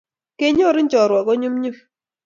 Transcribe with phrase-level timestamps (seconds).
[0.37, 1.75] kenyoru chorwa ko nyumnyum